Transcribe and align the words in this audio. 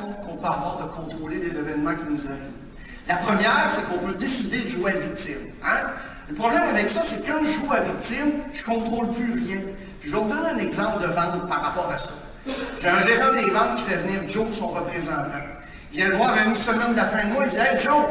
qu'on 0.00 0.36
peut 0.36 0.46
avoir 0.46 0.78
de 0.78 0.88
contrôler 0.88 1.38
les 1.38 1.56
événements 1.56 1.94
qui 1.94 2.12
nous 2.12 2.20
arrivent. 2.26 2.64
La 3.06 3.16
première, 3.16 3.68
c'est 3.68 3.82
qu'on 3.86 3.98
peut 3.98 4.14
décider 4.14 4.60
de 4.60 4.66
jouer 4.66 4.92
à 4.92 4.96
victime. 4.96 5.50
Hein? 5.64 5.90
Le 6.28 6.34
problème 6.34 6.62
avec 6.62 6.88
ça, 6.88 7.02
c'est 7.04 7.24
que 7.24 7.30
quand 7.30 7.44
je 7.44 7.52
joue 7.52 7.72
à 7.72 7.80
victime, 7.80 8.32
je 8.52 8.60
ne 8.62 8.76
contrôle 8.76 9.10
plus 9.10 9.32
rien. 9.32 9.60
Puis 10.00 10.10
je 10.10 10.16
vais 10.16 10.22
vous 10.22 10.28
donner 10.28 10.48
un 10.48 10.58
exemple 10.58 11.02
de 11.02 11.08
vente 11.08 11.48
par 11.48 11.62
rapport 11.62 11.90
à 11.90 11.98
ça. 11.98 12.10
J'ai 12.80 12.88
un 12.88 13.02
gérant 13.02 13.32
des 13.34 13.50
ventes 13.50 13.76
qui 13.76 13.82
fait 13.82 13.96
venir 13.96 14.28
Joe, 14.28 14.46
son 14.52 14.68
représentant. 14.68 15.24
Il 15.92 16.00
vient 16.00 16.08
le 16.08 16.16
voir 16.16 16.32
à 16.32 16.44
une 16.44 16.54
semaine 16.54 16.92
de 16.92 16.96
la 16.96 17.04
fin 17.04 17.26
de 17.26 17.32
mois, 17.32 17.44
il 17.44 17.50
dit 17.50 17.56
Hey 17.56 17.80
Joe! 17.80 18.04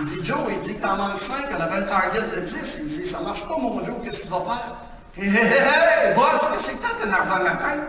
Il 0.00 0.06
dit 0.06 0.24
Joe, 0.24 0.38
il 0.50 0.60
dit 0.60 0.74
que 0.74 0.82
t'en 0.82 0.96
manques 0.96 1.18
5, 1.18 1.34
on 1.56 1.60
avait 1.60 1.76
un 1.78 1.82
target 1.82 2.22
de 2.34 2.40
10. 2.40 2.80
Il 2.82 2.88
dit 2.88 3.06
Ça 3.06 3.20
marche 3.20 3.46
pas 3.46 3.56
mon 3.58 3.84
Joe, 3.84 3.96
qu'est-ce 4.04 4.20
que 4.20 4.24
tu 4.24 4.30
vas 4.30 4.40
faire? 4.40 4.76
Hé 5.18 5.26
hé 5.26 6.10
hé 6.10 6.14
boss, 6.14 6.24
qu'est-ce 6.52 6.70
que 6.70 6.70
c'est 6.70 6.74
que 6.76 7.00
t'as 7.00 7.06
énervant 7.06 7.42
matin? 7.44 7.80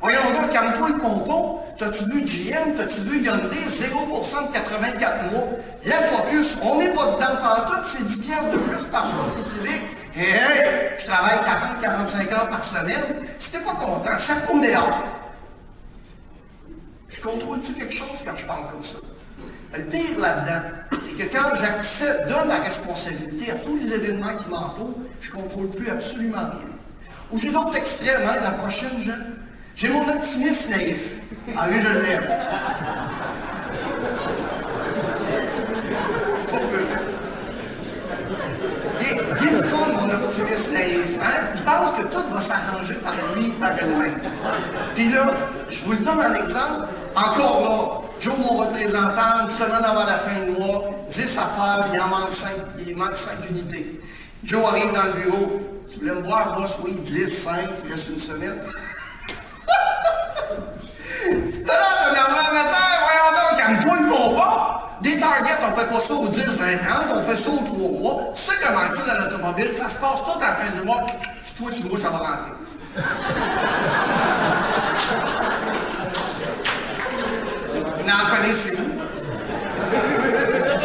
Voyons 0.00 0.30
donc, 0.40 0.52
calme-toi 0.52 0.88
le 0.90 0.98
pompon. 0.98 1.60
T'as-tu 1.78 2.04
vu 2.04 2.22
GM, 2.22 2.74
t'as-tu 2.76 3.00
vu 3.02 3.24
Hyundai, 3.24 3.56
0% 3.66 4.48
de 4.48 4.52
84 4.52 5.32
mois? 5.32 5.44
La 5.84 5.96
Focus, 6.02 6.58
on 6.62 6.78
n'est 6.78 6.90
pas 6.90 7.06
dedans 7.06 7.66
tout, 7.68 7.76
c'est 7.84 8.04
10 8.04 8.16
piastres 8.18 8.50
de 8.50 8.58
plus 8.58 8.82
par 8.90 9.06
mois. 9.06 9.26
Civic, 9.44 9.82
hé 10.16 10.22
hé, 10.22 10.98
je 10.98 11.06
travaille 11.06 11.38
40-45 11.82 12.34
heures 12.34 12.48
par 12.48 12.64
semaine. 12.64 13.26
Si 13.38 13.52
t'es 13.52 13.58
pas 13.58 13.74
content, 13.74 14.18
ça 14.18 14.34
te 14.34 14.52
dehors. 14.52 15.04
Je 17.08 17.20
contrôle-tu 17.22 17.72
quelque 17.72 17.94
chose 17.94 18.22
quand 18.24 18.36
je 18.36 18.44
parle 18.44 18.70
comme 18.70 18.82
ça? 18.82 18.98
Le 19.76 19.84
pire 19.84 20.18
là-dedans, 20.18 20.68
c'est 21.02 21.12
que 21.12 21.36
quand 21.36 21.54
j'accepte, 21.54 22.28
donne 22.28 22.48
la 22.48 22.56
responsabilité 22.56 23.52
à 23.52 23.54
tous 23.56 23.76
les 23.76 23.92
événements 23.92 24.34
qui 24.36 24.48
m'entourent, 24.48 24.98
je 25.20 25.30
ne 25.30 25.42
contrôle 25.42 25.68
plus 25.70 25.90
absolument 25.90 26.38
rien. 26.38 26.70
Ou 27.30 27.38
j'ai 27.38 27.50
d'autres 27.50 27.76
extrêmes, 27.76 28.22
hein, 28.28 28.40
la 28.42 28.52
prochaine, 28.52 28.98
j'ai 29.78 29.88
mon 29.90 30.08
optimisme 30.08 30.70
naïf. 30.72 31.20
Ah 31.56 31.66
oui, 31.70 31.76
je 31.80 31.88
l'aime. 32.00 32.26
Il 39.40 39.46
est 39.46 39.50
le 39.52 39.62
fun, 39.62 39.92
mon 39.92 40.10
optimiste 40.10 40.72
naïf. 40.72 41.16
Hein? 41.22 41.50
Il 41.54 41.62
pense 41.62 41.92
que 41.92 42.02
tout 42.08 42.28
va 42.28 42.40
s'arranger 42.40 42.94
par 42.94 43.14
lui, 43.36 43.50
par 43.50 43.70
elle-même. 43.78 44.20
Puis 44.96 45.12
là, 45.12 45.30
je 45.70 45.84
vous 45.84 45.92
le 45.92 45.98
donne 45.98 46.18
en 46.18 46.34
exemple. 46.34 46.88
Encore 47.14 47.60
là, 47.62 48.08
Joe, 48.18 48.36
mon 48.36 48.58
représentant, 48.58 49.44
une 49.44 49.48
semaine 49.48 49.84
avant 49.84 50.04
la 50.04 50.18
fin 50.18 50.44
du 50.44 50.58
mois, 50.58 50.90
10 51.08 51.38
affaires, 51.38 51.86
il 51.94 52.00
en 52.00 52.08
manque 52.08 52.32
5, 52.32 52.50
il 52.84 52.96
manque 52.96 53.16
5 53.16 53.48
unités. 53.50 54.00
Joe 54.42 54.64
arrive 54.64 54.92
dans 54.92 55.04
le 55.04 55.12
bureau. 55.22 55.60
Tu 55.88 56.00
voulais 56.00 56.14
me 56.14 56.22
voir, 56.22 56.58
boss? 56.58 56.78
Oui, 56.84 56.98
10, 56.98 57.28
5, 57.28 57.54
il 57.84 57.92
reste 57.92 58.08
une 58.08 58.18
semaine. 58.18 58.60
C'est 61.48 61.66
là, 61.66 62.47
matin, 62.58 62.84
voyons 63.02 63.32
donc, 63.34 63.52
calme-toi 63.58 63.96
le 64.00 64.08
combat. 64.10 64.82
Des 65.00 65.20
targets, 65.20 65.58
on 65.62 65.72
fait 65.78 65.86
pas 65.86 66.00
ça 66.00 66.14
au 66.14 66.28
10, 66.28 66.44
20, 66.44 66.78
30, 66.86 67.02
on 67.14 67.22
fait 67.22 67.36
ça 67.36 67.50
au 67.50 67.58
3 67.58 68.00
mois. 68.00 68.32
Tu 68.34 68.42
sais 68.42 68.52
comment 68.64 68.80
c'est 68.90 69.06
dans 69.06 69.20
l'automobile, 69.20 69.70
ça 69.76 69.88
se 69.88 69.96
passe 69.96 70.20
tout 70.24 70.38
à 70.40 70.46
la 70.48 70.54
fin 70.54 70.70
du 70.76 70.82
mois. 70.84 71.06
Puis 71.44 71.52
toi, 71.56 71.70
tu 71.74 71.82
vois, 71.82 71.98
ça 71.98 72.10
va 72.10 72.18
rentrer. 72.18 72.52
Vous 77.96 78.10
en 78.10 78.36
connaissez-vous? 78.36 78.90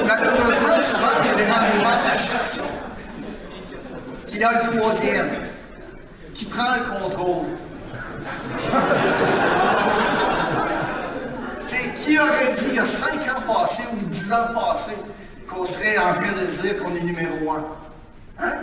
Malheureusement, 0.06 0.82
souvent, 0.82 1.16
les 1.24 1.34
gérants 1.38 1.62
des 1.72 1.80
ventes 1.84 2.06
achètent 2.12 2.44
ça. 2.44 2.62
Puis 4.28 4.40
là, 4.40 4.50
le 4.64 4.78
troisième, 4.78 5.30
qui 6.36 6.46
prend 6.46 6.72
le 6.76 7.00
contrôle. 7.00 7.46
Qui 12.04 12.20
aurait 12.20 12.54
dit 12.56 12.66
il 12.70 12.76
y 12.76 12.80
a 12.80 12.86
5 12.86 13.14
ans 13.14 13.54
passés 13.54 13.84
ou 13.94 14.06
10 14.06 14.34
ans 14.34 14.54
passés 14.54 14.98
qu'on 15.48 15.66
serait 15.66 15.98
en 15.98 16.14
train 16.14 16.34
de 16.34 16.62
dire 16.62 16.84
qu'on 16.84 16.96
est 16.96 17.02
numéro 17.02 17.52
un? 17.52 17.66
Hein? 18.40 18.54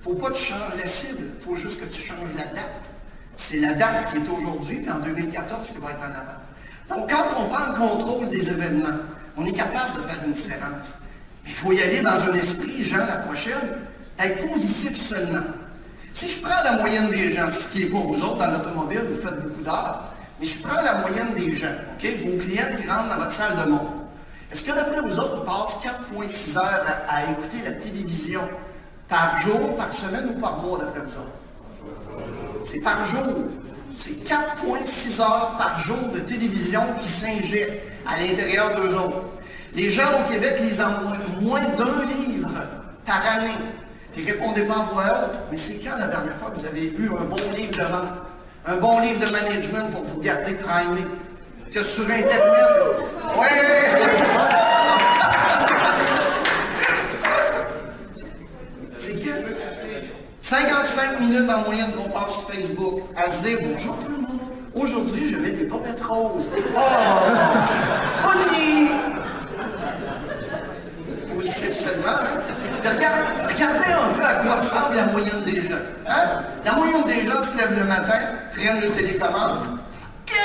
Faut 0.00 0.14
pas 0.14 0.28
que 0.28 0.34
tu 0.34 0.52
changes 0.52 0.76
la 0.76 0.86
cible, 0.86 1.22
faut 1.40 1.56
juste 1.56 1.80
que 1.80 1.86
tu 1.86 2.06
changes 2.06 2.18
la 2.36 2.44
date. 2.44 2.90
C'est 3.36 3.58
la 3.58 3.74
date 3.74 4.10
qui 4.10 4.18
est 4.18 4.28
aujourd'hui, 4.28 4.80
puis 4.80 4.90
en 4.90 4.98
2014 4.98 5.70
qui 5.70 5.78
va 5.78 5.90
être 5.90 6.00
en 6.00 6.04
avant. 6.04 7.00
Donc, 7.00 7.10
quand 7.10 7.24
on 7.38 7.48
prend 7.48 7.66
le 7.66 7.78
contrôle 7.78 8.28
des 8.28 8.50
événements, 8.50 8.98
on 9.36 9.46
est 9.46 9.52
capable 9.52 9.96
de 9.96 10.00
faire 10.00 10.18
une 10.26 10.32
différence. 10.32 10.96
Il 11.46 11.52
faut 11.52 11.72
y 11.72 11.80
aller 11.80 12.02
dans 12.02 12.10
un 12.10 12.34
esprit, 12.34 12.84
Jean, 12.84 12.98
la 12.98 13.16
prochaine, 13.16 13.78
être 14.18 14.48
positif 14.52 14.96
seulement. 14.96 15.44
Si 16.12 16.28
je 16.28 16.42
prends 16.42 16.62
la 16.62 16.72
moyenne 16.72 17.10
des 17.10 17.32
gens, 17.32 17.50
ce 17.50 17.68
qui 17.68 17.84
est 17.84 17.86
pour 17.86 18.12
vous 18.12 18.22
autres 18.22 18.38
dans 18.38 18.50
l'automobile, 18.50 19.00
vous 19.10 19.20
faites 19.20 19.40
beaucoup 19.40 19.62
d'heures, 19.62 20.11
mais 20.40 20.46
je 20.46 20.60
prends 20.60 20.82
la 20.82 20.94
moyenne 20.94 21.34
des 21.34 21.54
gens, 21.54 21.68
OK, 21.68 22.06
vos 22.24 22.38
clients 22.38 22.76
qui 22.80 22.88
rentrent 22.88 23.08
dans 23.08 23.18
votre 23.18 23.32
salle 23.32 23.64
de 23.64 23.70
monde. 23.70 23.88
Est-ce 24.52 24.64
que 24.64 24.72
d'après 24.72 25.00
vous 25.00 25.18
autres, 25.18 25.36
vous 25.36 25.44
passez 25.44 25.88
4,6 25.88 26.58
heures 26.58 26.84
à, 27.08 27.24
écouter 27.30 27.62
la 27.64 27.72
télévision 27.72 28.42
par 29.08 29.38
jour, 29.40 29.76
par 29.76 29.94
semaine 29.94 30.34
ou 30.36 30.40
par 30.40 30.58
mois 30.58 30.78
d'après 30.78 31.00
vous 31.00 31.16
autres? 31.16 32.24
C'est 32.64 32.80
par 32.80 33.04
jour. 33.06 33.46
C'est 33.96 34.24
4,6 34.24 35.20
heures 35.22 35.54
par 35.58 35.78
jour 35.78 36.08
de 36.14 36.20
télévision 36.20 36.82
qui 37.00 37.08
s'injectent 37.08 37.82
à 38.06 38.18
l'intérieur 38.20 38.74
d'eux 38.74 38.94
autres. 38.94 39.24
Les 39.74 39.90
gens 39.90 40.20
au 40.20 40.30
Québec 40.30 40.56
les 40.60 40.82
envoient 40.82 41.16
moins 41.40 41.60
d'un 41.60 42.04
livre 42.04 42.50
par 43.06 43.22
année. 43.36 43.50
Ils 44.16 44.24
ne 44.24 44.32
répondez 44.32 44.64
pas 44.64 44.74
à 44.74 44.92
voix 44.92 45.04
haute. 45.04 45.38
Mais 45.50 45.56
c'est 45.56 45.78
quand 45.78 45.96
la 45.98 46.08
dernière 46.08 46.36
fois 46.36 46.50
que 46.50 46.58
vous 46.60 46.66
avez 46.66 46.90
lu 46.90 47.08
un 47.08 47.24
bon 47.24 47.36
livre 47.56 47.72
de 47.72 47.84
vente? 47.84 48.31
Un 48.64 48.76
bon 48.76 49.00
livre 49.00 49.18
de 49.18 49.32
management 49.32 49.90
pour 49.90 50.02
vous 50.04 50.20
garder 50.20 50.54
primé? 50.54 51.00
Que 51.74 51.82
sur 51.82 52.04
Internet. 52.04 52.64
Oui! 53.36 53.46
55 60.40 61.20
minutes 61.20 61.50
en 61.50 61.62
moyenne 61.62 61.92
qu'on 61.92 62.10
passe 62.10 62.40
sur 62.40 62.50
Facebook 62.52 63.00
à 63.16 63.30
se 63.30 63.42
dire 63.42 63.58
bonjour 63.62 63.98
tout 63.98 64.08
le 64.08 64.18
monde. 64.18 64.40
Aujourd'hui, 64.74 65.32
je 65.32 65.38
mets 65.38 65.52
des 65.52 65.64
pommettes 65.64 66.02
roses. 66.02 66.48
Oh! 66.76 66.80
Bonnie! 68.22 68.90
Positif 71.34 71.72
seulement. 71.72 72.18
Hein? 72.84 72.90
regardez 73.48 73.92
un 73.92 74.12
peu 74.14 74.24
à 74.24 74.34
quoi 74.34 74.54
ressemble 74.56 74.96
la 74.96 75.04
moyenne 75.06 75.42
des 75.44 75.62
gens. 75.64 75.76
Hein? 76.08 76.42
La 76.64 76.72
moyenne 76.72 77.04
des 77.06 77.24
gens 77.30 77.42
se 77.42 77.56
lèvent 77.56 77.78
le 77.78 77.84
matin, 77.84 78.18
prennent 78.56 78.80
le 78.80 78.90
télécommande, 78.90 79.78
clic, 80.26 80.40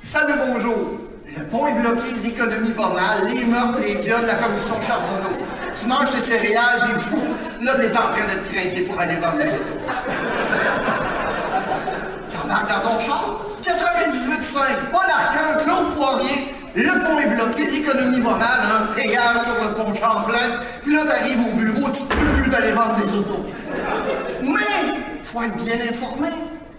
salut 0.00 0.34
bonjour. 0.46 1.00
Le 1.36 1.44
pont 1.46 1.66
est 1.66 1.72
bloqué, 1.72 2.12
l'économie 2.22 2.72
va 2.72 2.88
mal, 2.88 3.28
les 3.28 3.44
meurtres, 3.44 3.80
les 3.80 3.94
viols, 3.94 4.26
la 4.26 4.34
commission 4.34 4.80
Charbonneau. 4.80 5.34
Tu 5.80 5.86
manges 5.86 6.10
tes 6.10 6.20
céréales, 6.20 6.90
puis 7.10 7.64
là, 7.64 7.74
t'es 7.76 7.90
en 7.90 8.00
train 8.00 8.26
d'être 8.28 8.52
craqué 8.52 8.82
pour 8.82 9.00
aller 9.00 9.16
vendre 9.16 9.38
les 9.38 9.46
autos. 9.46 9.80
T'embarques 12.32 12.68
dans 12.68 12.90
ton 12.90 13.00
char, 13.00 13.38
98,5, 13.62 14.58
Paul 14.92 15.00
Arcand, 15.08 15.64
Claude 15.64 15.94
Poirier, 15.96 16.54
le 16.74 17.04
pont 17.04 17.18
est 17.18 17.26
bloqué, 17.26 17.70
l'économie 17.70 18.20
va 18.20 18.30
mal, 18.30 18.60
un 18.80 18.94
payage 18.94 19.42
sur 19.42 19.62
le 19.62 19.74
pont 19.74 19.92
Champlain, 19.92 20.60
puis 20.82 20.94
là, 20.94 21.04
t'arrives 21.04 21.40
au 21.40 21.56
d'aller 22.52 22.72
vendre 22.72 22.96
des 23.04 23.14
autos. 23.14 23.44
Mais, 24.42 25.00
faut 25.24 25.42
être 25.42 25.56
bien 25.56 25.76
informé. 25.90 26.28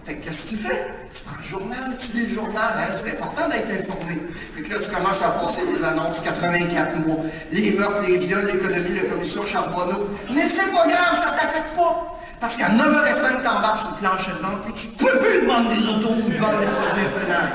Fait 0.04 0.16
que 0.16 0.26
qu'est-ce 0.26 0.44
que 0.44 0.48
tu 0.50 0.56
fais? 0.56 0.94
Tu 1.12 1.22
prends 1.22 1.36
le 1.38 1.42
journal, 1.42 1.96
tu 1.98 2.16
lis 2.16 2.26
le 2.26 2.28
journal, 2.28 2.72
hein? 2.76 2.94
c'est 2.94 3.12
important 3.12 3.48
d'être 3.48 3.70
informé. 3.70 4.20
Fait 4.54 4.62
que 4.62 4.70
là, 4.70 4.78
tu 4.82 4.90
commences 4.90 5.22
à 5.22 5.30
passer 5.30 5.62
des 5.66 5.82
annonces, 5.82 6.20
84 6.20 7.06
mois, 7.06 7.16
les 7.50 7.72
meurtres, 7.72 8.02
les 8.06 8.18
viols, 8.18 8.46
l'économie, 8.46 8.94
la 8.94 9.10
commission 9.10 9.44
Charbonneau. 9.44 10.10
Mais 10.30 10.42
c'est 10.42 10.70
pas 10.72 10.86
grave, 10.86 11.16
ça 11.24 11.30
t'affecte 11.30 11.74
pas. 11.76 12.18
Parce 12.38 12.56
qu'à 12.56 12.68
9h05, 12.68 13.42
t'embarques 13.42 13.80
sur 13.80 13.90
le 13.90 13.96
plancher 13.96 14.32
de 14.32 14.42
vente 14.42 14.68
et 14.68 14.72
tu 14.72 14.86
peux 14.88 15.18
plus 15.18 15.46
vendre 15.46 15.70
des 15.70 15.82
autos 15.88 16.14
ou 16.14 16.42
vendre 16.42 16.58
des 16.60 16.66
produits 16.66 17.04
éphémères. 17.06 17.52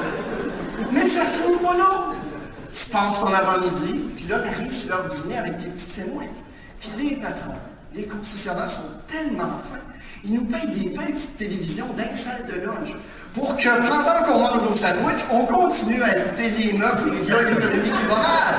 Mais 0.92 1.08
ça 1.08 1.22
finit 1.22 1.58
pas 1.58 1.78
là. 1.78 2.16
Tu 2.74 2.90
penses 2.90 3.20
ton 3.20 3.32
avant-midi, 3.32 4.06
puis 4.16 4.26
là, 4.28 4.40
tu 4.40 4.48
arrives 4.48 4.74
sur 4.74 4.90
leur 4.90 5.04
dîner 5.10 5.38
avec 5.38 5.60
tes 5.60 5.68
petits 5.68 6.02
témoins. 6.02 6.26
Puis 6.80 6.90
les 6.98 7.16
patrons, 7.18 7.60
les 7.94 8.04
concessionnaires 8.04 8.70
sont 8.70 8.92
tellement 9.08 9.58
fins 9.58 9.90
ils 10.24 10.34
nous 10.34 10.46
payent 10.46 10.68
des 10.68 10.90
petites 10.90 11.38
télévisions 11.38 11.88
d'un 11.96 12.14
salle 12.14 12.46
de 12.48 12.66
loge 12.66 12.98
pour 13.34 13.56
que 13.56 13.70
pendant 13.70 14.24
qu'on 14.26 14.40
mange 14.40 14.70
nos 14.70 14.74
sandwich, 14.74 15.22
on 15.32 15.46
continue 15.46 16.02
à 16.02 16.18
écouter 16.18 16.50
les 16.50 16.74
meubles, 16.74 17.12
les 17.12 17.22
viols 17.22 17.48
économiques 17.48 17.94
qui 17.94 18.08
mal. 18.08 18.56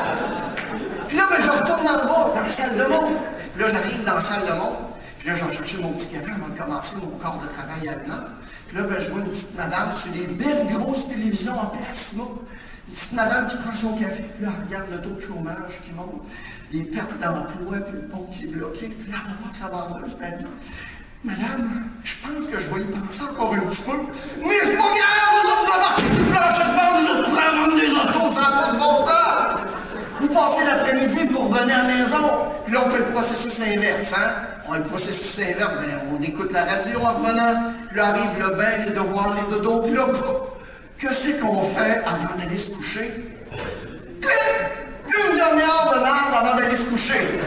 Puis 1.08 1.16
là, 1.16 1.24
ben, 1.28 1.36
je 1.40 1.50
retourne 1.50 1.88
en 1.88 2.06
bas, 2.06 2.32
dans 2.34 2.42
la 2.42 2.48
salle 2.48 2.76
de 2.76 2.84
monde. 2.84 3.16
Puis 3.54 3.62
là, 3.62 3.68
j'arrive 3.72 4.04
dans 4.04 4.14
la 4.14 4.20
salle 4.20 4.42
de 4.46 4.52
monde. 4.52 4.76
Puis 5.18 5.28
là, 5.28 5.34
je 5.34 5.44
vais 5.44 5.52
chercher 5.52 5.78
mon 5.82 5.90
petit 5.92 6.06
café 6.06 6.30
avant 6.30 6.48
de 6.48 6.58
commencer 6.58 6.96
mon 6.96 7.18
corps 7.18 7.42
de 7.42 7.48
travail 7.48 7.88
à 7.88 8.04
une 8.04 8.24
Puis 8.68 8.76
là, 8.78 8.84
ben, 8.84 9.00
je 9.00 9.10
vois 9.10 9.20
une 9.20 9.30
petite 9.30 9.56
madame 9.56 9.90
sur 9.92 10.12
des 10.12 10.26
belles 10.28 10.66
grosses 10.72 11.08
télévisions 11.08 11.58
en 11.58 11.66
plasma 11.66 12.24
petite 12.90 13.12
madame 13.12 13.48
qui 13.48 13.56
prend 13.56 13.74
son 13.74 13.96
café, 13.96 14.24
puis 14.34 14.44
là, 14.44 14.52
elle 14.56 14.66
regarde 14.66 14.90
le 14.90 15.00
taux 15.00 15.14
de 15.14 15.20
chômage 15.20 15.80
qui 15.84 15.92
monte, 15.92 16.22
les 16.72 16.82
pertes 16.84 17.18
d'emploi, 17.18 17.78
puis 17.86 17.94
le 17.94 18.08
pont 18.08 18.28
qui 18.32 18.44
est 18.44 18.48
bloqué, 18.48 18.88
puis 18.88 19.10
là, 19.10 19.18
elle 19.24 19.30
va 19.30 19.36
voir 19.42 19.54
sa 19.54 19.68
vendeuse, 19.68 20.14
puis 20.14 20.26
elle 20.30 20.38
dit 20.38 20.46
Madame, 21.22 21.90
je 22.02 22.14
pense 22.22 22.46
que 22.46 22.58
je 22.58 22.74
vais 22.74 22.80
y 22.80 22.84
penser 22.86 23.22
encore 23.30 23.52
un 23.52 23.58
petit 23.58 23.82
peu. 23.82 23.98
Mais 24.40 24.56
c'est 24.62 24.76
pas 24.76 24.82
grave, 24.82 25.28
vous 25.36 25.48
autres 25.52 25.76
embarquez 25.76 26.14
sur 26.14 26.24
le 26.24 26.30
plancher 26.30 26.64
de 26.64 26.74
bord, 26.76 26.92
nous 27.00 27.10
autres 27.10 27.30
prendre 27.36 27.74
des 27.76 27.90
autos, 27.90 28.34
ça 28.34 28.40
n'a 28.40 28.56
pas 28.56 28.72
de 28.72 28.78
bon 28.78 29.06
sens. 29.06 29.60
Vous 30.20 30.28
passez 30.28 30.64
l'après-midi 30.64 31.32
pour 31.32 31.52
venir 31.52 31.76
à 31.76 31.82
la 31.82 31.84
maison, 31.84 32.26
puis 32.64 32.72
là, 32.74 32.80
on 32.86 32.90
fait 32.90 32.98
le 32.98 33.12
processus 33.12 33.60
inverse, 33.60 34.14
hein. 34.14 34.30
On 34.68 34.72
a 34.72 34.78
le 34.78 34.84
processus 34.84 35.38
inverse, 35.40 35.74
mais 35.80 35.92
on 36.10 36.22
écoute 36.22 36.52
la 36.52 36.64
radio 36.64 37.00
en 37.00 37.12
revenant, 37.14 37.72
puis 37.88 37.96
là 37.96 38.06
arrive 38.06 38.38
le 38.38 38.54
bain, 38.54 38.84
les 38.86 38.92
devoirs, 38.92 39.34
les 39.34 39.56
dodos, 39.56 39.82
puis 39.82 39.92
là, 39.92 40.06
que 41.00 41.14
c'est 41.14 41.40
qu'on 41.40 41.62
fait 41.62 42.02
avant 42.04 42.36
d'aller 42.36 42.58
se 42.58 42.70
coucher? 42.70 43.10
Une 44.22 45.32
demi-heure 45.32 45.94
de 45.94 46.00
merde 46.02 46.34
avant 46.34 46.56
d'aller 46.56 46.76
se 46.76 46.84
coucher. 46.84 47.40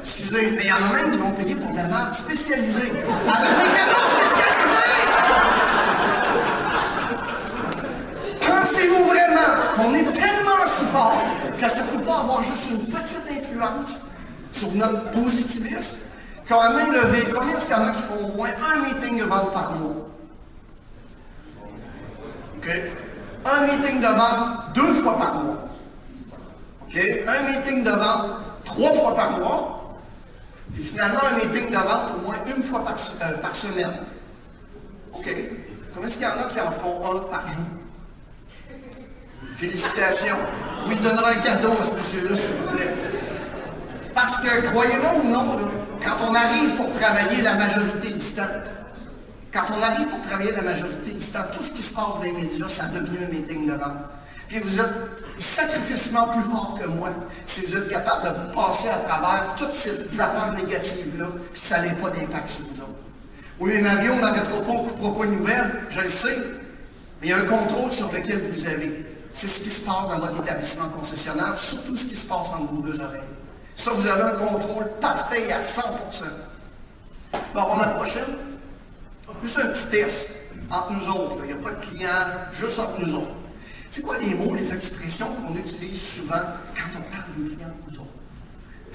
Excusez, 0.00 0.50
mais 0.52 0.62
il 0.62 0.68
y 0.68 0.72
en 0.72 0.76
a 0.76 0.94
même 0.94 1.10
qui 1.10 1.18
vont 1.18 1.32
payer 1.32 1.54
pour 1.56 1.70
de 1.72 1.76
la 1.76 1.84
merde 1.84 2.14
spécialisée. 2.14 2.90
Avec 2.90 3.52
des 3.58 3.70
canaux 3.76 4.06
spécialisés! 4.16 4.96
Pensez-vous 8.40 9.04
vraiment 9.04 9.52
qu'on 9.76 9.94
est 9.94 10.04
tellement 10.04 10.64
si 10.66 10.84
fort 10.86 11.22
que 11.60 11.68
ça 11.68 11.82
ne 11.82 11.98
peut 11.98 12.04
pas 12.04 12.20
avoir 12.20 12.42
juste 12.42 12.70
une 12.70 12.86
petite 12.86 13.26
influence 13.30 14.06
sur 14.52 14.72
notre 14.72 15.10
positivisme? 15.10 15.98
Quand 16.48 16.72
même 16.74 16.92
levé, 16.92 17.26
combien 17.34 17.56
est-ce 17.56 17.66
qu'il 17.66 17.74
qui 17.74 18.02
font 18.02 18.24
au 18.24 18.36
moins 18.36 18.48
un 18.74 18.78
meeting 18.80 19.18
de 19.18 19.24
vente 19.24 19.52
par 19.52 19.72
mois? 19.72 20.15
Un 23.44 23.60
meeting 23.66 24.00
de 24.00 24.06
vente 24.06 24.74
deux 24.74 24.92
fois 24.94 25.18
par 25.18 25.34
mois. 25.34 25.68
Un 26.94 27.52
meeting 27.52 27.84
de 27.84 27.90
vente 27.90 28.30
trois 28.64 28.92
fois 28.92 29.14
par 29.14 29.38
mois. 29.38 29.98
Et 30.76 30.80
finalement, 30.80 31.20
un 31.32 31.36
meeting 31.36 31.70
de 31.70 31.76
vente 31.76 32.12
au 32.16 32.26
moins 32.26 32.36
une 32.54 32.62
fois 32.62 32.84
par, 32.84 32.94
euh, 32.94 33.54
semaine. 33.54 33.92
OK? 35.14 35.28
Combien 35.94 36.08
est-ce 36.08 36.18
qu'il 36.18 36.26
y 36.26 36.30
en 36.30 36.44
a 36.44 36.48
qui 36.50 36.60
en 36.60 36.70
font 36.70 37.00
un 37.04 37.18
par 37.30 37.46
jour? 37.46 37.64
Félicitations. 39.56 40.36
Vous 40.84 40.90
lui 40.90 40.96
donnerez 40.96 41.36
un 41.36 41.40
cadeau 41.40 41.70
à 41.80 41.84
ce 41.84 41.94
monsieur-là, 41.94 42.34
s'il 42.34 42.54
vous 42.56 42.76
plaît. 42.76 42.94
Parce 44.14 44.38
que, 44.38 44.66
croyez-le 44.66 45.24
ou 45.24 45.28
non, 45.28 45.58
quand 46.04 46.26
on 46.28 46.34
arrive 46.34 46.76
pour 46.76 46.92
travailler 46.92 47.42
la 47.42 47.54
majorité 47.54 48.10
du 48.10 48.24
temps, 48.32 48.42
quand 49.56 49.74
on 49.74 49.82
arrive 49.82 50.06
pour 50.08 50.20
travailler 50.20 50.52
la 50.52 50.62
majorité 50.62 51.12
du 51.12 51.24
temps, 51.24 51.44
tout 51.50 51.62
ce 51.62 51.72
qui 51.72 51.82
se 51.82 51.94
passe 51.94 52.04
dans 52.04 52.22
les 52.22 52.32
médias, 52.32 52.68
ça 52.68 52.88
devient 52.88 53.24
un 53.24 53.32
meeting 53.32 53.66
de 53.66 53.72
vente. 53.72 53.96
Puis 54.48 54.60
vous 54.60 54.78
êtes 54.78 55.24
sacrificiellement 55.38 56.28
plus 56.28 56.42
fort 56.42 56.78
que 56.80 56.86
moi 56.86 57.08
si 57.46 57.66
vous 57.66 57.78
êtes 57.78 57.88
capable 57.88 58.48
de 58.48 58.54
passer 58.54 58.88
à 58.88 58.98
travers 58.98 59.54
toutes 59.56 59.72
ces 59.72 60.20
affaires 60.20 60.52
négatives-là, 60.52 61.26
puis 61.52 61.60
ça 61.60 61.82
n'a 61.82 61.94
pas 61.94 62.10
d'impact 62.10 62.50
sur 62.50 62.66
vous 62.66 62.82
autres. 62.82 62.90
Oui, 63.58 63.80
Mario, 63.80 64.12
on 64.12 64.20
n'arrêtera 64.20 64.60
pas, 64.60 64.72
on 65.00 65.10
ne 65.10 65.18
pas 65.18 65.24
une 65.24 65.38
nouvelle, 65.38 65.80
je 65.88 66.00
le 66.00 66.08
sais, 66.08 66.36
mais 67.20 67.28
il 67.28 67.30
y 67.30 67.32
a 67.32 67.38
un 67.38 67.46
contrôle 67.46 67.90
sur 67.90 68.12
lequel 68.12 68.42
vous 68.52 68.66
avez. 68.66 69.06
C'est 69.32 69.48
ce 69.48 69.60
qui 69.60 69.70
se 69.70 69.80
passe 69.80 70.08
dans 70.08 70.18
votre 70.18 70.42
établissement 70.42 70.88
concessionnaire, 70.90 71.58
surtout 71.58 71.96
ce 71.96 72.04
qui 72.04 72.16
se 72.16 72.26
passe 72.26 72.48
entre 72.48 72.72
vos 72.72 72.82
deux 72.82 73.00
oreilles. 73.00 73.20
Ça, 73.74 73.90
vous 73.90 74.06
avez 74.06 74.22
un 74.22 74.36
contrôle 74.36 74.90
parfait 75.00 75.50
à 75.50 75.62
100 75.62 75.82
Je 77.32 77.38
peux 77.52 77.58
avoir 77.58 77.80
la 77.80 77.88
prochaine? 77.94 78.45
Juste 79.46 79.60
un 79.60 79.68
petit 79.68 79.86
test 79.86 80.40
entre 80.68 80.92
nous 80.92 81.08
autres. 81.08 81.36
Il 81.44 81.46
n'y 81.46 81.52
a 81.52 81.56
pas 81.62 81.70
de 81.70 81.86
client, 81.86 82.08
juste 82.50 82.80
entre 82.80 83.00
nous 83.00 83.14
autres. 83.14 83.36
C'est 83.88 84.02
quoi 84.02 84.18
les 84.18 84.34
mots, 84.34 84.52
les 84.56 84.74
expressions 84.74 85.28
qu'on 85.36 85.54
utilise 85.54 86.02
souvent 86.02 86.34
quand 86.74 86.98
on 86.98 87.02
parle 87.14 87.30
des 87.36 87.54
clients 87.54 87.68
de 87.68 87.92
nous 87.92 87.96
autres? 88.00 88.10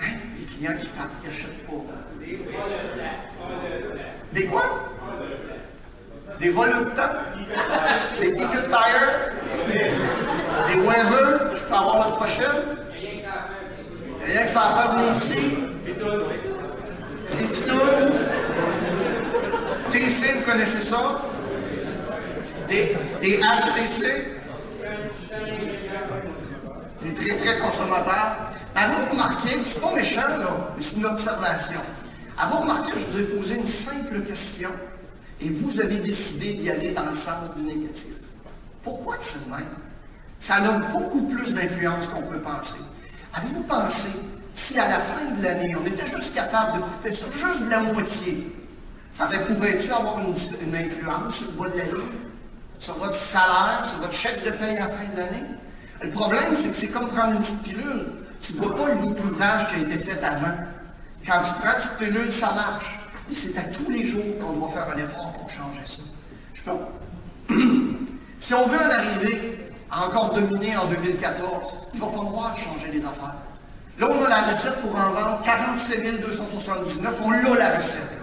Hein? 0.01 0.17
Les 0.37 0.45
clients 0.45 0.77
qui 0.77 0.87
partent, 0.87 1.17
qui 1.21 1.27
n'achètent 1.27 1.65
pas. 1.65 1.71
Des 4.33 4.45
quoi? 4.47 4.63
Des 6.41 6.49
voluptants? 6.49 7.15
Des 8.19 8.33
ticket 8.33 8.67
tire? 8.67 9.31
Des 10.67 10.79
weather? 10.81 11.55
Je 11.55 11.63
peux 11.63 11.73
avoir 11.73 12.09
la 12.09 12.15
prochaine? 12.17 12.59
Rien 14.25 14.43
que 14.43 14.49
ça 14.49 14.63
a 14.63 14.69
fait 14.75 14.97
venir 14.97 15.13
ici? 15.13 15.43
Des 17.37 17.45
pitounes? 17.47 18.10
Vous 20.11 20.41
connaissez 20.51 20.85
ça? 20.85 21.21
Des, 22.67 22.97
HTC? 23.21 24.35
Des 27.01 27.13
très, 27.13 27.37
très 27.37 27.59
consommateurs. 27.59 28.51
Avez-vous 28.75 29.11
remarqué, 29.11 29.59
c'est 29.65 29.79
pas 29.79 29.95
méchant, 29.95 30.27
là, 30.27 30.73
mais 30.75 30.83
c'est 30.83 30.97
une 30.97 31.05
observation. 31.05 31.79
Avez-vous 32.37 32.57
remarqué, 32.57 32.91
je 32.95 33.05
vous 33.05 33.19
ai 33.19 33.23
posé 33.23 33.55
une 33.55 33.65
simple 33.65 34.21
question 34.23 34.69
et 35.39 35.49
vous 35.49 35.79
avez 35.79 35.97
décidé 35.97 36.55
d'y 36.55 36.69
aller 36.69 36.91
dans 36.91 37.05
le 37.05 37.15
sens 37.15 37.55
du 37.55 37.63
négatif. 37.63 38.15
Pourquoi 38.83 39.15
c'est 39.21 39.45
le 39.45 39.55
même? 39.55 39.65
Ça 40.39 40.55
a 40.55 40.71
beaucoup 40.91 41.21
plus 41.21 41.53
d'influence 41.53 42.07
qu'on 42.07 42.23
peut 42.23 42.39
penser. 42.39 42.81
Avez-vous 43.33 43.63
pensé 43.63 44.09
si 44.53 44.77
à 44.77 44.89
la 44.89 44.99
fin 44.99 45.31
de 45.37 45.41
l'année, 45.41 45.73
on 45.81 45.85
était 45.85 46.07
juste 46.07 46.35
capable 46.35 46.79
de 46.79 46.83
couper 46.83 47.13
juste 47.13 47.63
de 47.63 47.69
la 47.69 47.83
moitié, 47.83 48.51
ça 49.11 49.27
pourrait-tu 49.27 49.91
avoir 49.91 50.19
une, 50.19 50.75
influence 50.75 51.35
sur 51.35 51.51
votre 51.51 51.75
sur 52.79 52.95
votre 52.95 53.15
salaire, 53.15 53.85
sur 53.85 53.99
votre 53.99 54.13
chèque 54.13 54.43
de 54.43 54.51
paie 54.51 54.77
à 54.77 54.87
la 54.87 54.87
fin 54.87 55.13
de 55.13 55.17
l'année? 55.17 55.45
Le 56.01 56.09
problème, 56.09 56.55
c'est 56.55 56.69
que 56.69 56.75
c'est 56.75 56.87
comme 56.87 57.09
prendre 57.09 57.33
une 57.33 57.39
petite 57.39 57.61
pilule. 57.61 58.05
Tu 58.41 58.53
ne 58.53 58.57
vois 58.59 58.75
pas 58.75 58.93
l'ouvrage 58.93 59.67
qui 59.69 59.75
a 59.75 59.79
été 59.79 59.97
fait 59.99 60.23
avant. 60.23 60.57
Quand 61.27 61.41
tu 61.43 61.53
prends 61.53 61.73
une 61.73 61.75
petite 61.75 61.97
pilule, 61.99 62.31
ça 62.31 62.53
marche. 62.53 62.99
Et 63.29 63.33
c'est 63.33 63.57
à 63.57 63.63
tous 63.63 63.91
les 63.91 64.05
jours 64.05 64.23
qu'on 64.39 64.53
doit 64.53 64.69
faire 64.69 64.87
un 64.95 64.97
effort 64.97 65.31
pour 65.33 65.49
changer 65.49 65.81
ça. 65.85 66.71
Si 68.39 68.55
on 68.55 68.65
veut 68.65 68.79
en 68.79 68.89
arriver 68.89 69.71
à 69.91 70.07
encore 70.07 70.33
dominer 70.33 70.75
en 70.75 70.87
2014, 70.87 71.75
il 71.93 71.99
va 71.99 72.07
falloir 72.07 72.57
changer 72.57 72.91
les 72.91 73.05
affaires. 73.05 73.35
Là, 73.99 74.07
on 74.09 74.25
a 74.25 74.29
la 74.29 74.41
recette 74.41 74.81
pour 74.81 74.95
en 74.95 75.11
vendre 75.11 75.41
47 75.45 76.21
279. 76.21 77.21
On 77.23 77.29
l'a 77.29 77.53
la 77.55 77.77
recette. 77.77 78.20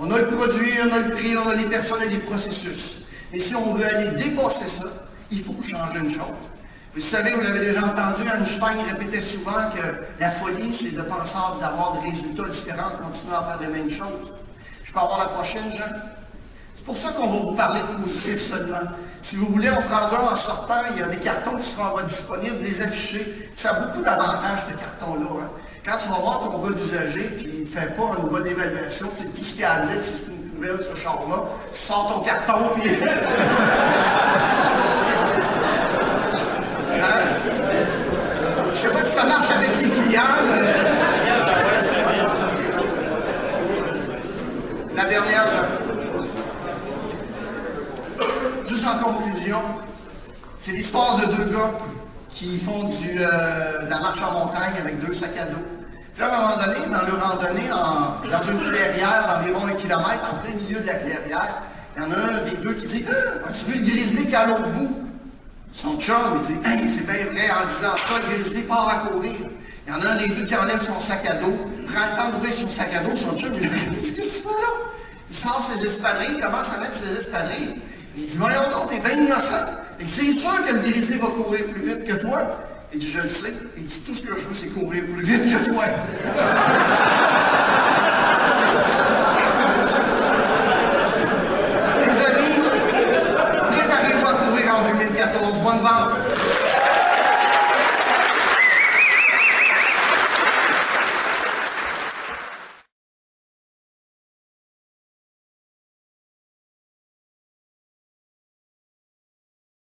On 0.00 0.10
a 0.12 0.18
le 0.18 0.26
produit, 0.28 0.72
on 0.80 0.92
a 0.94 0.98
le 1.00 1.10
prix, 1.10 1.36
on 1.36 1.48
a 1.48 1.54
les 1.54 1.66
personnes 1.66 2.02
et 2.02 2.08
les 2.08 2.18
processus. 2.18 3.06
Et 3.32 3.40
si 3.40 3.54
on 3.56 3.74
veut 3.74 3.84
aller 3.84 4.10
dépasser 4.22 4.68
ça, 4.68 4.84
il 5.30 5.42
faut 5.42 5.56
changer 5.60 5.98
une 5.98 6.10
chose. 6.10 6.22
Vous 6.94 7.00
savez, 7.00 7.32
vous 7.32 7.40
l'avez 7.40 7.60
déjà 7.60 7.80
entendu, 7.80 8.22
Einstein 8.28 8.78
répétait 8.88 9.20
souvent 9.20 9.70
que 9.74 10.04
la 10.20 10.30
folie, 10.30 10.72
c'est 10.72 10.96
de 10.96 11.02
penser 11.02 11.36
d'avoir 11.60 12.00
des 12.00 12.10
résultats 12.10 12.48
différents, 12.48 12.90
continuer 12.90 13.34
à 13.34 13.42
faire 13.42 13.58
les 13.60 13.66
mêmes 13.66 13.90
choses. 13.90 14.32
Je 14.84 14.92
peux 14.92 14.98
avoir 15.00 15.18
la 15.18 15.26
prochaine, 15.26 15.70
Jean? 15.76 15.94
C'est 16.74 16.84
pour 16.84 16.96
ça 16.96 17.10
qu'on 17.10 17.26
va 17.26 17.38
vous 17.50 17.56
parler 17.56 17.80
de 17.80 18.02
positif 18.02 18.40
seulement. 18.40 18.78
Si 19.20 19.36
vous 19.36 19.46
voulez, 19.46 19.68
on 19.70 19.82
prendra 19.82 20.32
en 20.32 20.36
sortant, 20.36 20.82
il 20.92 21.00
y 21.00 21.02
a 21.02 21.08
des 21.08 21.18
cartons 21.18 21.56
qui 21.56 21.66
seront 21.66 22.00
disponibles, 22.06 22.58
les 22.62 22.80
afficher. 22.82 23.50
Ça 23.54 23.70
a 23.70 23.80
beaucoup 23.80 24.02
d'avantages, 24.02 24.60
ce 24.68 24.74
carton-là. 24.74 25.26
Hein. 25.42 25.50
Quand 25.88 25.96
tu 25.96 26.08
vas 26.10 26.16
voir 26.16 26.40
ton 26.40 26.58
gars 26.58 26.74
d'usager, 26.74 27.30
puis 27.38 27.50
il 27.50 27.60
ne 27.62 27.66
fait 27.66 27.96
pas 27.96 28.10
une 28.18 28.28
bonne 28.28 28.46
évaluation, 28.46 29.06
c'est 29.16 29.34
tout 29.34 29.42
ce 29.42 29.54
qu'il 29.54 29.64
a 29.64 29.72
à 29.72 29.80
dire, 29.80 30.02
c'est 30.02 30.30
une 30.30 30.50
poubelle, 30.50 30.78
ce 30.82 30.94
char-là, 30.94 31.44
tu 31.72 31.78
sors 31.80 32.12
ton 32.12 32.20
carton, 32.20 32.74
puis... 32.78 32.90
Hein? 37.00 37.04
Je 38.66 38.70
ne 38.70 38.74
sais 38.74 38.88
pas 38.90 39.02
si 39.02 39.16
ça 39.16 39.24
marche 39.24 39.50
avec 39.50 39.70
les 39.80 39.88
clients, 39.88 40.22
mais... 40.50 40.60
La 44.94 45.04
dernière, 45.04 45.46
Juste 48.66 48.86
en 48.86 48.98
conclusion, 48.98 49.62
c'est 50.58 50.72
l'histoire 50.72 51.16
de 51.16 51.34
deux 51.34 51.44
gars 51.52 51.70
qui 52.34 52.58
font 52.58 52.86
euh, 52.86 53.84
de 53.84 53.88
la 53.88 54.00
marche 54.00 54.22
en 54.22 54.32
montagne 54.44 54.74
avec 54.78 54.98
deux 55.00 55.14
sacs 55.14 55.38
à 55.40 55.46
dos. 55.46 55.77
Puis 56.18 56.26
là, 56.26 56.34
à 56.34 56.38
un 56.38 56.48
moment 56.48 56.56
donné, 56.56 56.86
dans 56.86 57.06
leur 57.06 57.30
randonnée, 57.30 57.68
dans 57.68 58.42
une 58.42 58.58
clairière 58.58 59.24
d'environ 59.28 59.66
un 59.66 59.76
kilomètre, 59.76 60.24
en 60.32 60.42
plein 60.42 60.54
milieu 60.56 60.80
de 60.80 60.86
la 60.88 60.94
clairière, 60.94 61.62
il 61.94 62.02
y 62.02 62.04
en 62.04 62.10
a 62.10 62.16
un 62.16 62.50
des 62.50 62.56
deux 62.56 62.74
qui 62.74 62.86
dit 62.86 63.04
ah, 63.08 63.48
As-tu 63.48 63.70
vu 63.70 63.78
le 63.78 63.86
grizzly 63.88 64.26
qui 64.26 64.32
est 64.32 64.36
à 64.36 64.46
l'autre 64.48 64.68
bout? 64.70 64.90
Son 65.70 65.96
chum, 65.96 66.42
il 66.48 66.86
dit 66.86 66.88
c'est 66.88 67.06
bien 67.06 67.24
vrai, 67.26 67.50
en 67.52 67.68
disant 67.68 67.94
ça, 67.94 68.14
le 68.18 68.34
grizzly 68.34 68.62
part 68.62 68.88
à 68.88 69.08
courir. 69.08 69.36
Il 69.86 69.92
y 69.92 69.96
en 69.96 70.00
a 70.00 70.08
un 70.08 70.16
des 70.16 70.28
deux 70.30 70.44
qui 70.44 70.56
enlève 70.56 70.80
son 70.80 71.00
sac 71.00 71.24
à 71.24 71.34
dos, 71.34 71.56
prend 71.86 72.06
le 72.10 72.16
temps 72.16 72.30
d'ouvrir 72.32 72.52
son 72.52 72.68
sac 72.68 72.92
à 72.96 73.00
dos, 73.00 73.14
son 73.14 73.38
chum, 73.38 73.52
il 73.54 73.60
dit 73.60 73.68
Qu'est-ce 74.16 74.16
que 74.16 74.22
tu 74.22 74.42
fais 74.42 74.48
là? 74.48 74.90
Il 75.30 75.36
sort 75.36 75.62
ses 75.62 75.84
espadrilles, 75.84 76.34
il 76.34 76.40
commence 76.40 76.72
à 76.76 76.80
mettre 76.80 76.94
ses 76.94 77.16
espadrilles. 77.16 77.80
Il 78.16 78.26
dit 78.26 78.36
Voyons 78.38 78.68
donc, 78.72 78.90
t'es 78.90 78.98
bien 78.98 79.24
innocent. 79.24 79.66
Et 80.00 80.04
c'est 80.04 80.32
sûr 80.32 80.64
que 80.66 80.74
le 80.74 80.80
grizzly 80.80 81.18
va 81.18 81.28
courir 81.28 81.64
plus 81.66 81.80
vite 81.80 82.04
que 82.04 82.14
toi. 82.14 82.58
Il 82.92 82.98
dit 82.98 83.10
Je 83.10 83.20
le 83.20 83.28
sais. 83.28 83.52
Il 83.76 83.86
dit 83.86 84.00
Tout 84.00 84.14
ce 84.14 84.22
que 84.22 84.38
je 84.38 84.46
veux, 84.46 84.54
c'est 84.54 84.68
courir 84.68 85.04
plus 85.04 85.24
vite 85.24 85.42
que 85.44 85.70
toi. 85.70 85.84